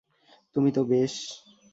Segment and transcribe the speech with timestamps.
[0.55, 1.13] তুমি তো বেশ!